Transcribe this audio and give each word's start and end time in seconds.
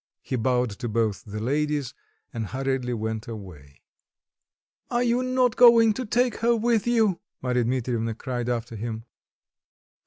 He 0.23 0.35
bowed 0.35 0.71
to 0.71 0.89
both 0.89 1.23
the 1.25 1.39
ladies, 1.39 1.93
and 2.33 2.47
hurriedly 2.47 2.95
went 2.95 3.27
away. 3.27 3.83
"Are 4.89 5.03
you 5.03 5.21
not 5.21 5.55
going 5.55 5.93
to 5.93 6.07
take 6.07 6.37
her 6.37 6.55
with 6.55 6.87
you!" 6.87 7.19
Marya 7.39 7.65
Dmitrievna 7.65 8.15
cried 8.15 8.49
after 8.49 8.75
him.... 8.75 9.05